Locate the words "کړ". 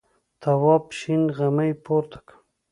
2.27-2.35